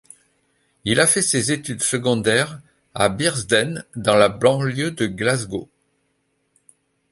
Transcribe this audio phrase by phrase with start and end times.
[0.83, 2.59] Il a fait ses études secondaires
[2.95, 5.69] à Bearsden, dans la banlieue de Glasgow.